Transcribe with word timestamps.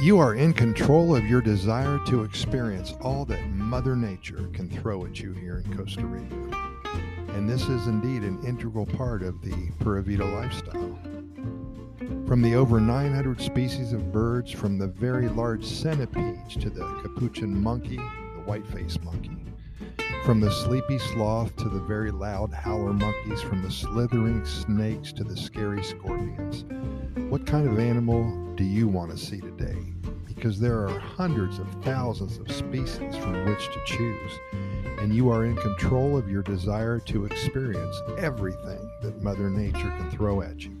You 0.00 0.18
are 0.18 0.34
in 0.34 0.54
control 0.54 1.14
of 1.14 1.26
your 1.26 1.42
desire 1.42 2.00
to 2.06 2.24
experience 2.24 2.94
all 3.02 3.26
that 3.26 3.50
Mother 3.50 3.94
Nature 3.94 4.48
can 4.54 4.66
throw 4.66 5.04
at 5.04 5.20
you 5.20 5.34
here 5.34 5.58
in 5.58 5.76
Costa 5.76 6.06
Rica. 6.06 6.34
And 7.34 7.46
this 7.46 7.68
is 7.68 7.86
indeed 7.86 8.22
an 8.22 8.42
integral 8.42 8.86
part 8.86 9.22
of 9.22 9.42
the 9.42 9.70
Pura 9.80 10.02
Vida 10.02 10.24
lifestyle. 10.24 10.98
From 12.26 12.40
the 12.40 12.54
over 12.54 12.80
900 12.80 13.42
species 13.42 13.92
of 13.92 14.10
birds, 14.10 14.50
from 14.50 14.78
the 14.78 14.86
very 14.86 15.28
large 15.28 15.66
centipedes 15.66 16.56
to 16.56 16.70
the 16.70 16.86
capuchin 17.02 17.54
monkey, 17.54 17.96
the 17.96 18.42
white-faced 18.46 19.04
monkey, 19.04 19.36
from 20.24 20.40
the 20.40 20.50
sleepy 20.50 20.98
sloth 20.98 21.54
to 21.56 21.68
the 21.68 21.80
very 21.80 22.10
loud 22.10 22.52
howler 22.52 22.92
monkeys, 22.92 23.40
from 23.42 23.62
the 23.62 23.70
slithering 23.70 24.44
snakes 24.44 25.12
to 25.12 25.24
the 25.24 25.36
scary 25.36 25.82
scorpions. 25.82 26.64
What 27.30 27.46
kind 27.46 27.68
of 27.68 27.78
animal 27.78 28.54
do 28.54 28.64
you 28.64 28.88
want 28.88 29.10
to 29.10 29.16
see 29.16 29.40
today? 29.40 29.78
Because 30.26 30.60
there 30.60 30.86
are 30.86 30.98
hundreds 30.98 31.58
of 31.58 31.68
thousands 31.82 32.38
of 32.38 32.50
species 32.50 33.16
from 33.16 33.44
which 33.46 33.66
to 33.66 33.80
choose, 33.84 34.32
and 34.98 35.14
you 35.14 35.30
are 35.30 35.44
in 35.44 35.56
control 35.56 36.16
of 36.16 36.30
your 36.30 36.42
desire 36.42 36.98
to 37.00 37.24
experience 37.24 37.96
everything 38.18 38.90
that 39.02 39.22
Mother 39.22 39.50
Nature 39.50 39.92
can 39.98 40.10
throw 40.10 40.42
at 40.42 40.62
you. 40.62 40.76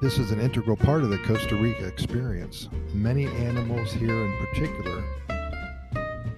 This 0.00 0.18
is 0.18 0.32
an 0.32 0.40
integral 0.40 0.76
part 0.76 1.02
of 1.02 1.10
the 1.10 1.18
Costa 1.18 1.54
Rica 1.54 1.86
experience. 1.86 2.68
Many 2.92 3.26
animals 3.26 3.92
here 3.92 4.24
in 4.24 4.36
particular 4.46 5.04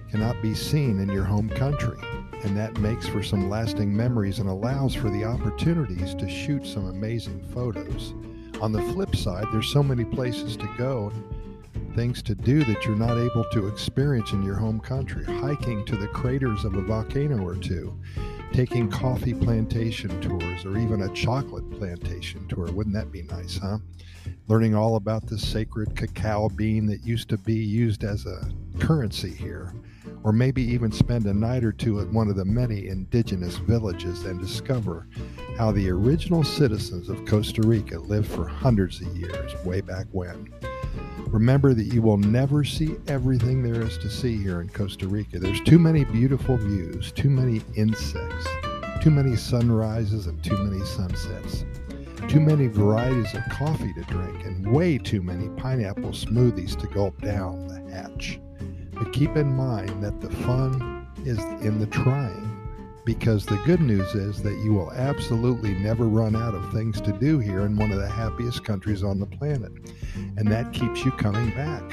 cannot 0.09 0.41
be 0.41 0.53
seen 0.53 0.99
in 0.99 1.09
your 1.09 1.23
home 1.23 1.49
country, 1.49 1.97
and 2.43 2.55
that 2.57 2.77
makes 2.79 3.07
for 3.07 3.23
some 3.23 3.49
lasting 3.49 3.95
memories 3.95 4.39
and 4.39 4.49
allows 4.49 4.93
for 4.93 5.09
the 5.09 5.23
opportunities 5.23 6.13
to 6.15 6.29
shoot 6.29 6.65
some 6.65 6.87
amazing 6.87 7.43
photos. 7.53 8.13
On 8.61 8.71
the 8.71 8.81
flip 8.93 9.15
side, 9.15 9.45
there's 9.51 9.67
so 9.67 9.83
many 9.83 10.05
places 10.05 10.55
to 10.57 10.69
go, 10.77 11.11
things 11.95 12.21
to 12.23 12.35
do 12.35 12.63
that 12.65 12.85
you're 12.85 12.95
not 12.95 13.17
able 13.17 13.45
to 13.51 13.67
experience 13.67 14.31
in 14.31 14.43
your 14.43 14.55
home 14.55 14.79
country. 14.79 15.25
Hiking 15.25 15.85
to 15.85 15.95
the 15.95 16.07
craters 16.07 16.65
of 16.65 16.75
a 16.75 16.81
volcano 16.81 17.45
or 17.45 17.55
two, 17.55 17.97
taking 18.53 18.89
coffee 18.89 19.33
plantation 19.33 20.21
tours, 20.21 20.65
or 20.65 20.77
even 20.77 21.03
a 21.03 21.13
chocolate 21.13 21.69
plantation 21.71 22.47
tour. 22.47 22.71
Wouldn't 22.71 22.95
that 22.95 23.11
be 23.11 23.23
nice, 23.23 23.57
huh? 23.57 23.79
Learning 24.47 24.75
all 24.75 24.95
about 24.97 25.25
the 25.25 25.37
sacred 25.37 25.95
cacao 25.95 26.49
bean 26.49 26.85
that 26.87 27.05
used 27.05 27.29
to 27.29 27.37
be 27.37 27.55
used 27.55 28.03
as 28.03 28.25
a 28.25 28.49
currency 28.79 29.31
here 29.31 29.73
or 30.23 30.31
maybe 30.31 30.61
even 30.61 30.91
spend 30.91 31.25
a 31.25 31.33
night 31.33 31.63
or 31.63 31.71
two 31.71 31.99
at 31.99 32.07
one 32.09 32.29
of 32.29 32.35
the 32.35 32.45
many 32.45 32.87
indigenous 32.87 33.57
villages 33.57 34.25
and 34.25 34.39
discover 34.39 35.07
how 35.57 35.71
the 35.71 35.89
original 35.89 36.43
citizens 36.43 37.09
of 37.09 37.25
Costa 37.25 37.61
Rica 37.61 37.99
lived 37.99 38.27
for 38.27 38.47
hundreds 38.47 39.01
of 39.01 39.15
years, 39.15 39.53
way 39.63 39.81
back 39.81 40.07
when. 40.11 40.53
Remember 41.27 41.73
that 41.73 41.93
you 41.93 42.01
will 42.01 42.17
never 42.17 42.63
see 42.63 42.95
everything 43.07 43.61
there 43.61 43.81
is 43.81 43.97
to 43.97 44.09
see 44.09 44.37
here 44.37 44.61
in 44.61 44.69
Costa 44.69 45.07
Rica. 45.07 45.39
There's 45.39 45.61
too 45.61 45.79
many 45.79 46.05
beautiful 46.05 46.57
views, 46.57 47.11
too 47.11 47.29
many 47.29 47.61
insects, 47.75 48.47
too 49.01 49.11
many 49.11 49.35
sunrises, 49.35 50.27
and 50.27 50.43
too 50.43 50.57
many 50.57 50.83
sunsets. 50.85 51.65
Too 52.27 52.39
many 52.39 52.67
varieties 52.67 53.33
of 53.35 53.43
coffee 53.49 53.93
to 53.93 54.01
drink, 54.03 54.45
and 54.45 54.71
way 54.71 54.97
too 54.97 55.21
many 55.21 55.49
pineapple 55.49 56.09
smoothies 56.09 56.75
to 56.79 56.87
gulp 56.87 57.21
down 57.21 57.67
the 57.67 57.79
hatch. 57.91 58.39
But 58.95 59.13
keep 59.13 59.35
in 59.35 59.55
mind 59.55 60.03
that 60.03 60.21
the 60.21 60.29
fun 60.29 61.07
is 61.25 61.39
in 61.63 61.79
the 61.79 61.87
trying 61.87 62.51
because 63.05 63.45
the 63.45 63.61
good 63.65 63.81
news 63.81 64.15
is 64.15 64.41
that 64.41 64.57
you 64.63 64.73
will 64.73 64.91
absolutely 64.93 65.73
never 65.75 66.05
run 66.05 66.35
out 66.35 66.55
of 66.55 66.71
things 66.71 66.99
to 67.01 67.11
do 67.13 67.37
here 67.39 67.61
in 67.61 67.77
one 67.77 67.91
of 67.91 67.99
the 67.99 68.07
happiest 68.07 68.63
countries 68.63 69.03
on 69.03 69.19
the 69.19 69.27
planet. 69.27 69.71
And 70.37 70.47
that 70.51 70.73
keeps 70.73 71.05
you 71.05 71.11
coming 71.11 71.51
back. 71.51 71.83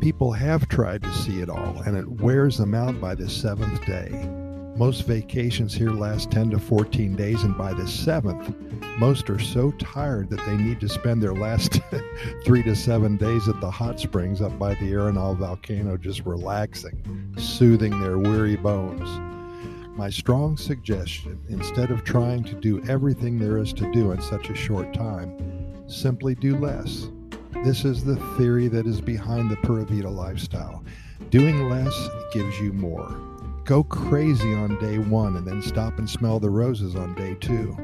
People 0.00 0.32
have 0.32 0.68
tried 0.68 1.02
to 1.02 1.12
see 1.12 1.40
it 1.40 1.48
all, 1.48 1.82
and 1.86 1.96
it 1.96 2.08
wears 2.08 2.58
them 2.58 2.74
out 2.74 3.00
by 3.00 3.14
the 3.14 3.28
seventh 3.28 3.84
day. 3.84 4.41
Most 4.76 5.02
vacations 5.02 5.74
here 5.74 5.90
last 5.90 6.30
10 6.30 6.50
to 6.50 6.58
14 6.58 7.14
days, 7.14 7.42
and 7.42 7.56
by 7.58 7.74
the 7.74 7.86
seventh, 7.86 8.54
most 8.98 9.28
are 9.28 9.38
so 9.38 9.70
tired 9.72 10.30
that 10.30 10.44
they 10.46 10.56
need 10.56 10.80
to 10.80 10.88
spend 10.88 11.22
their 11.22 11.34
last 11.34 11.78
three 12.44 12.62
to 12.62 12.74
seven 12.74 13.18
days 13.18 13.48
at 13.48 13.60
the 13.60 13.70
hot 13.70 14.00
springs 14.00 14.40
up 14.40 14.58
by 14.58 14.74
the 14.74 14.92
Arenal 14.92 15.36
volcano 15.36 15.98
just 15.98 16.24
relaxing, 16.24 17.34
soothing 17.36 18.00
their 18.00 18.18
weary 18.18 18.56
bones. 18.56 19.08
My 19.94 20.08
strong 20.08 20.56
suggestion 20.56 21.38
instead 21.50 21.90
of 21.90 22.02
trying 22.02 22.42
to 22.44 22.54
do 22.54 22.82
everything 22.88 23.38
there 23.38 23.58
is 23.58 23.74
to 23.74 23.92
do 23.92 24.12
in 24.12 24.22
such 24.22 24.48
a 24.48 24.54
short 24.54 24.94
time, 24.94 25.84
simply 25.86 26.34
do 26.34 26.56
less. 26.56 27.08
This 27.62 27.84
is 27.84 28.04
the 28.04 28.16
theory 28.38 28.68
that 28.68 28.86
is 28.86 29.02
behind 29.02 29.50
the 29.50 29.56
Pura 29.56 29.84
Vida 29.84 30.08
lifestyle. 30.08 30.82
Doing 31.28 31.68
less 31.68 32.08
gives 32.32 32.58
you 32.58 32.72
more. 32.72 33.14
Go 33.64 33.84
crazy 33.84 34.52
on 34.54 34.76
day 34.80 34.98
one 34.98 35.36
and 35.36 35.46
then 35.46 35.62
stop 35.62 35.98
and 35.98 36.10
smell 36.10 36.40
the 36.40 36.50
roses 36.50 36.96
on 36.96 37.14
day 37.14 37.34
two. 37.34 37.76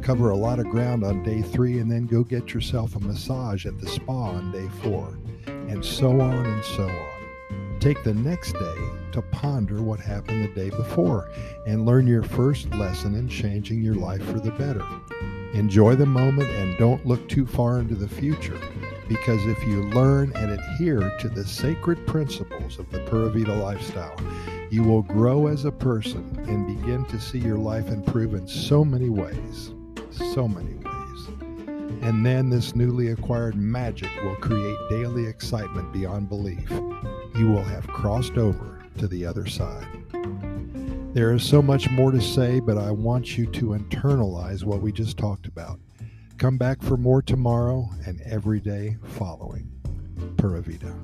Cover 0.00 0.30
a 0.30 0.36
lot 0.36 0.58
of 0.58 0.70
ground 0.70 1.04
on 1.04 1.22
day 1.22 1.42
three 1.42 1.78
and 1.78 1.92
then 1.92 2.06
go 2.06 2.24
get 2.24 2.54
yourself 2.54 2.96
a 2.96 3.00
massage 3.00 3.66
at 3.66 3.78
the 3.78 3.86
spa 3.86 4.30
on 4.30 4.50
day 4.50 4.66
four, 4.82 5.18
and 5.46 5.84
so 5.84 6.22
on 6.22 6.46
and 6.46 6.64
so 6.64 6.88
on. 6.88 7.78
Take 7.80 8.02
the 8.02 8.14
next 8.14 8.52
day 8.54 8.88
to 9.12 9.20
ponder 9.30 9.82
what 9.82 10.00
happened 10.00 10.42
the 10.42 10.54
day 10.54 10.70
before 10.70 11.30
and 11.66 11.84
learn 11.84 12.06
your 12.06 12.22
first 12.22 12.70
lesson 12.70 13.14
in 13.14 13.28
changing 13.28 13.82
your 13.82 13.96
life 13.96 14.24
for 14.24 14.40
the 14.40 14.52
better. 14.52 14.86
Enjoy 15.52 15.96
the 15.96 16.06
moment 16.06 16.48
and 16.48 16.78
don't 16.78 17.04
look 17.04 17.28
too 17.28 17.44
far 17.44 17.78
into 17.78 17.94
the 17.94 18.08
future 18.08 18.58
because 19.06 19.44
if 19.46 19.62
you 19.64 19.82
learn 19.90 20.32
and 20.34 20.52
adhere 20.52 21.14
to 21.18 21.28
the 21.28 21.44
sacred 21.44 22.06
principles 22.06 22.78
of 22.78 22.90
the 22.90 23.00
Pura 23.00 23.28
Vida 23.28 23.54
lifestyle, 23.54 24.16
you 24.70 24.84
will 24.84 25.02
grow 25.02 25.48
as 25.48 25.64
a 25.64 25.72
person 25.72 26.44
and 26.48 26.78
begin 26.78 27.04
to 27.06 27.20
see 27.20 27.38
your 27.38 27.58
life 27.58 27.88
improve 27.88 28.34
in 28.34 28.46
so 28.46 28.84
many 28.84 29.08
ways. 29.08 29.72
So 30.12 30.46
many 30.46 30.74
ways. 30.74 31.28
And 32.02 32.24
then 32.24 32.48
this 32.48 32.76
newly 32.76 33.08
acquired 33.08 33.56
magic 33.56 34.10
will 34.22 34.36
create 34.36 34.78
daily 34.88 35.26
excitement 35.26 35.92
beyond 35.92 36.28
belief. 36.28 36.70
You 37.36 37.48
will 37.48 37.64
have 37.64 37.86
crossed 37.88 38.38
over 38.38 38.84
to 38.98 39.08
the 39.08 39.26
other 39.26 39.46
side. 39.46 39.88
There 41.12 41.32
is 41.32 41.42
so 41.42 41.60
much 41.60 41.90
more 41.90 42.12
to 42.12 42.20
say, 42.20 42.60
but 42.60 42.78
I 42.78 42.92
want 42.92 43.36
you 43.36 43.46
to 43.46 43.70
internalize 43.70 44.62
what 44.62 44.80
we 44.80 44.92
just 44.92 45.18
talked 45.18 45.46
about. 45.46 45.80
Come 46.38 46.56
back 46.56 46.80
for 46.80 46.96
more 46.96 47.20
tomorrow 47.20 47.90
and 48.06 48.20
every 48.22 48.60
day 48.60 48.96
following. 49.02 49.68
Pura 50.36 50.62
Vida. 50.62 50.94